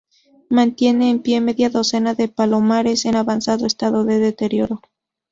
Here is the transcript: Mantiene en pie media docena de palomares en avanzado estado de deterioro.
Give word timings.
Mantiene 0.49 1.11
en 1.11 1.21
pie 1.21 1.41
media 1.41 1.69
docena 1.69 2.15
de 2.15 2.27
palomares 2.27 3.05
en 3.05 3.15
avanzado 3.15 3.67
estado 3.67 4.03
de 4.03 4.17
deterioro. 4.17 4.81